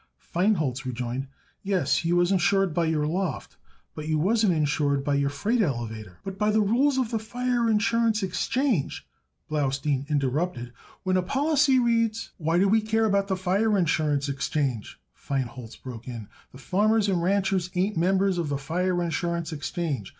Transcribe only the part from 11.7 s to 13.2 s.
reads" "What do we care